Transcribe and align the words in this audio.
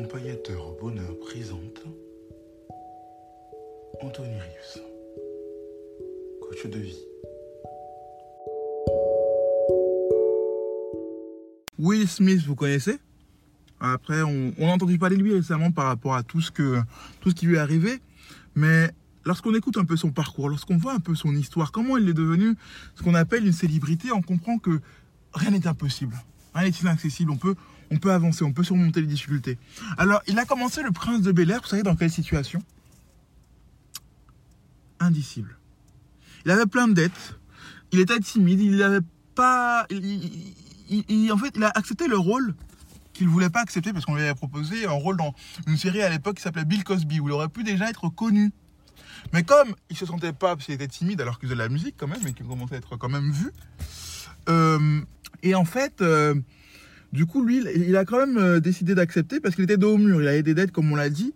Accompagnateur 0.00 0.76
bonheur 0.80 1.18
présente 1.20 1.82
Anthony 4.00 4.32
Rius, 4.32 4.78
coach 6.40 6.66
de 6.70 6.78
vie. 6.78 6.96
Will 11.78 12.08
Smith, 12.08 12.42
vous 12.46 12.54
connaissez? 12.54 12.98
Après, 13.78 14.22
on, 14.22 14.54
on, 14.58 14.70
a 14.70 14.72
entendu 14.72 14.98
parler 14.98 15.18
de 15.18 15.22
lui 15.22 15.34
récemment 15.34 15.70
par 15.70 15.84
rapport 15.84 16.14
à 16.14 16.22
tout 16.22 16.40
ce, 16.40 16.50
que, 16.50 16.80
tout 17.20 17.28
ce 17.28 17.34
qui 17.34 17.44
lui 17.44 17.56
est 17.56 17.58
arrivé. 17.58 18.00
Mais 18.54 18.88
lorsqu'on 19.26 19.54
écoute 19.54 19.76
un 19.76 19.84
peu 19.84 19.98
son 19.98 20.12
parcours, 20.12 20.48
lorsqu'on 20.48 20.78
voit 20.78 20.94
un 20.94 21.00
peu 21.00 21.14
son 21.14 21.36
histoire, 21.36 21.72
comment 21.72 21.98
il 21.98 22.08
est 22.08 22.14
devenu 22.14 22.54
ce 22.94 23.02
qu'on 23.02 23.14
appelle 23.14 23.46
une 23.46 23.52
célébrité, 23.52 24.12
on 24.12 24.22
comprend 24.22 24.56
que 24.56 24.80
rien 25.34 25.50
n'est 25.50 25.66
impossible. 25.66 26.16
Rien 26.54 26.64
n'est 26.64 26.76
inaccessible. 26.76 27.30
On 27.30 27.36
peut, 27.36 27.54
on 27.90 27.98
peut 27.98 28.12
avancer, 28.12 28.44
on 28.44 28.52
peut 28.52 28.64
surmonter 28.64 29.00
les 29.00 29.06
difficultés. 29.06 29.58
Alors, 29.98 30.22
il 30.26 30.38
a 30.38 30.44
commencé 30.44 30.82
le 30.82 30.90
prince 30.90 31.22
de 31.22 31.32
Bel 31.32 31.50
Air, 31.50 31.60
vous 31.62 31.68
savez 31.68 31.82
dans 31.82 31.96
quelle 31.96 32.10
situation? 32.10 32.62
Indicible. 34.98 35.56
Il 36.44 36.50
avait 36.50 36.66
plein 36.66 36.88
de 36.88 36.94
dettes. 36.94 37.38
Il 37.92 38.00
était 38.00 38.18
timide. 38.20 38.60
Il 38.60 38.76
n'avait 38.76 39.04
pas. 39.34 39.86
Il, 39.90 41.32
en 41.32 41.38
fait, 41.38 41.52
il 41.54 41.62
a 41.64 41.70
accepté 41.74 42.08
le 42.08 42.18
rôle 42.18 42.54
qu'il 43.12 43.28
voulait 43.28 43.50
pas 43.50 43.60
accepter 43.60 43.92
parce 43.92 44.04
qu'on 44.04 44.14
lui 44.14 44.22
avait 44.22 44.34
proposé 44.34 44.86
un 44.86 44.92
rôle 44.92 45.16
dans 45.16 45.34
une 45.66 45.76
série 45.76 46.02
à 46.02 46.08
l'époque 46.08 46.36
qui 46.36 46.42
s'appelait 46.42 46.64
Bill 46.64 46.84
Cosby 46.84 47.20
où 47.20 47.28
il 47.28 47.32
aurait 47.32 47.48
pu 47.48 47.64
déjà 47.64 47.88
être 47.88 48.08
connu. 48.08 48.50
Mais 49.32 49.42
comme 49.42 49.74
il 49.90 49.96
se 49.96 50.06
sentait 50.06 50.32
pas, 50.32 50.56
parce 50.56 50.66
qu'il 50.66 50.74
était 50.74 50.88
timide 50.88 51.20
alors 51.20 51.38
qu'il 51.38 51.48
faisait 51.48 51.56
de 51.56 51.62
la 51.62 51.68
musique 51.68 51.94
quand 51.98 52.08
même 52.08 52.26
et 52.26 52.32
qu'il 52.32 52.46
commençait 52.46 52.76
à 52.76 52.78
être 52.78 52.96
quand 52.96 53.08
même 53.08 53.30
vu. 53.30 53.52
Euh, 54.48 55.00
et 55.42 55.54
en 55.54 55.64
fait, 55.64 56.00
euh, 56.00 56.34
du 57.12 57.26
coup, 57.26 57.44
lui, 57.44 57.64
il 57.74 57.96
a 57.96 58.04
quand 58.04 58.18
même 58.18 58.38
euh, 58.38 58.60
décidé 58.60 58.94
d'accepter 58.94 59.40
parce 59.40 59.54
qu'il 59.54 59.64
était 59.64 59.76
dos 59.76 59.94
au 59.94 59.98
mur. 59.98 60.20
Il 60.22 60.28
avait 60.28 60.42
des 60.42 60.54
dettes, 60.54 60.72
comme 60.72 60.90
on 60.92 60.96
l'a 60.96 61.10
dit. 61.10 61.34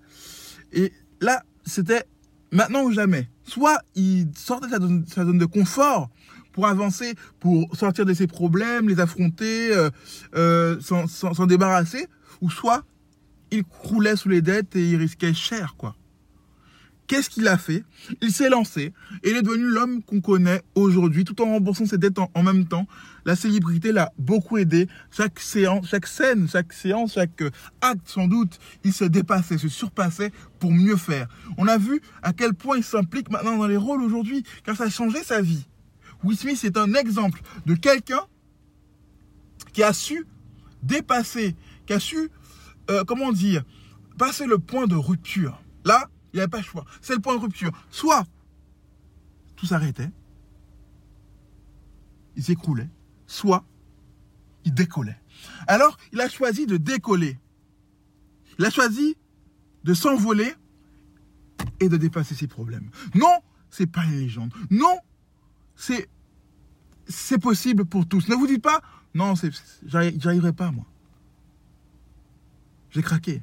Et 0.72 0.92
là, 1.20 1.42
c'était 1.64 2.04
maintenant 2.52 2.82
ou 2.84 2.92
jamais. 2.92 3.28
Soit 3.44 3.78
il 3.94 4.28
sortait 4.36 4.66
de 4.68 5.04
sa 5.06 5.24
zone, 5.24 5.38
de 5.38 5.44
confort 5.44 6.10
pour 6.52 6.66
avancer, 6.66 7.14
pour 7.40 7.74
sortir 7.76 8.06
de 8.06 8.14
ses 8.14 8.26
problèmes, 8.26 8.88
les 8.88 9.00
affronter, 9.00 9.72
s'en 10.80 11.46
débarrasser, 11.46 12.06
ou 12.40 12.50
soit 12.50 12.84
il 13.50 13.64
croulait 13.64 14.16
sous 14.16 14.28
les 14.28 14.40
dettes 14.40 14.76
et 14.76 14.90
il 14.90 14.96
risquait 14.96 15.34
cher, 15.34 15.74
quoi. 15.76 15.96
Qu'est-ce 17.06 17.28
qu'il 17.28 17.46
a 17.48 17.58
fait? 17.58 17.84
Il 18.22 18.32
s'est 18.32 18.48
lancé 18.48 18.94
et 19.22 19.30
il 19.30 19.36
est 19.36 19.42
devenu 19.42 19.64
l'homme 19.64 20.02
qu'on 20.02 20.22
connaît 20.22 20.62
aujourd'hui, 20.74 21.24
tout 21.24 21.40
en 21.42 21.46
remboursant 21.46 21.84
ses 21.84 21.98
dettes 21.98 22.18
en, 22.18 22.42
même 22.42 22.66
temps. 22.66 22.86
La 23.26 23.36
célébrité 23.36 23.92
l'a 23.92 24.10
beaucoup 24.18 24.56
aidé. 24.56 24.88
Chaque 25.10 25.38
séance, 25.38 25.88
chaque 25.88 26.06
scène, 26.06 26.48
chaque 26.48 26.72
séance, 26.72 27.14
chaque 27.14 27.42
acte, 27.82 28.08
sans 28.08 28.26
doute, 28.26 28.58
il 28.84 28.92
se 28.94 29.04
dépassait, 29.04 29.58
se 29.58 29.68
surpassait 29.68 30.32
pour 30.58 30.72
mieux 30.72 30.96
faire. 30.96 31.28
On 31.58 31.68
a 31.68 31.76
vu 31.76 32.00
à 32.22 32.32
quel 32.32 32.54
point 32.54 32.78
il 32.78 32.84
s'implique 32.84 33.30
maintenant 33.30 33.58
dans 33.58 33.66
les 33.66 33.76
rôles 33.76 34.02
aujourd'hui, 34.02 34.42
car 34.64 34.74
ça 34.74 34.84
a 34.84 34.90
changé 34.90 35.22
sa 35.22 35.42
vie. 35.42 35.66
Will 36.22 36.38
Smith 36.38 36.64
est 36.64 36.78
un 36.78 36.94
exemple 36.94 37.42
de 37.66 37.74
quelqu'un 37.74 38.22
qui 39.74 39.82
a 39.82 39.92
su 39.92 40.26
dépasser, 40.82 41.54
qui 41.86 41.92
a 41.92 42.00
su, 42.00 42.30
euh, 42.90 43.04
comment 43.04 43.32
dire, 43.32 43.62
passer 44.16 44.46
le 44.46 44.58
point 44.58 44.86
de 44.86 44.94
rupture. 44.94 45.60
Là, 45.84 46.08
il 46.34 46.38
n'y 46.38 46.40
avait 46.40 46.50
pas 46.50 46.58
le 46.58 46.64
choix. 46.64 46.84
C'est 47.00 47.14
le 47.14 47.20
point 47.20 47.34
de 47.36 47.40
rupture. 47.40 47.70
Soit 47.90 48.26
tout 49.54 49.66
s'arrêtait, 49.66 50.10
il 52.34 52.42
s'écroulait, 52.42 52.90
soit 53.26 53.64
il 54.64 54.74
décollait. 54.74 55.20
Alors, 55.68 55.96
il 56.12 56.20
a 56.20 56.28
choisi 56.28 56.66
de 56.66 56.76
décoller. 56.76 57.38
Il 58.58 58.64
a 58.64 58.70
choisi 58.70 59.16
de 59.84 59.94
s'envoler 59.94 60.52
et 61.78 61.88
de 61.88 61.96
dépasser 61.96 62.34
ses 62.34 62.48
problèmes. 62.48 62.90
Non, 63.14 63.40
c'est 63.70 63.86
pas 63.86 64.04
une 64.04 64.18
légende. 64.18 64.52
Non, 64.70 64.98
c'est 65.76 66.08
c'est 67.06 67.38
possible 67.38 67.84
pour 67.84 68.08
tous. 68.08 68.28
Ne 68.28 68.34
vous 68.34 68.46
dites 68.46 68.62
pas 68.62 68.80
non, 69.14 69.34
j'arriverai 69.86 70.52
pas 70.52 70.72
moi. 70.72 70.84
J'ai 72.90 73.02
craqué. 73.02 73.42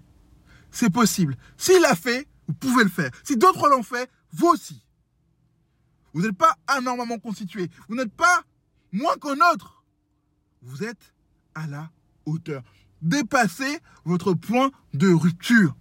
C'est 0.70 0.90
possible. 0.90 1.38
S'il 1.58 1.82
l'a 1.82 1.96
fait, 1.96 2.28
vous 2.52 2.58
pouvez 2.58 2.84
le 2.84 2.90
faire. 2.90 3.12
Si 3.24 3.38
d'autres 3.38 3.70
l'ont 3.70 3.84
fait, 3.84 4.10
vous 4.34 4.48
aussi. 4.48 4.86
Vous 6.14 6.22
n'êtes 6.22 6.38
pas 6.38 6.58
anormalement 6.68 7.18
constitué. 7.18 7.70
Vous 7.88 7.96
n'êtes 7.96 8.12
pas 8.14 8.44
moins 8.92 9.16
qu'un 9.16 9.38
autre. 9.54 9.86
Vous 10.62 10.84
êtes 10.84 11.14
à 11.56 11.66
la 11.68 11.90
hauteur. 12.26 12.64
Dépassez 13.02 13.80
votre 14.04 14.34
point 14.34 14.70
de 14.94 15.12
rupture. 15.14 15.76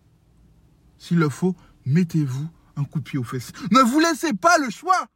S'il 0.97 1.19
le 1.19 1.29
faut, 1.29 1.57
mettez-vous 1.87 2.49
un 2.77 2.85
coup 2.85 3.01
de 3.01 3.05
pied 3.05 3.19
aux 3.19 3.25
fesses. 3.25 3.53
Ne 3.73 3.81
vous 3.81 3.99
laissez 3.99 4.33
pas 4.33 4.57
le 4.59 4.71
choix. 4.71 5.09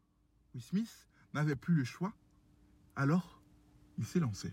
Will 0.54 0.62
Smith 0.62 1.08
n'avait 1.34 1.56
plus 1.56 1.74
le 1.74 1.84
choix. 1.84 2.12
Alors, 2.96 3.40
il 3.96 4.04
s'est 4.04 4.20
lancé. 4.20 4.52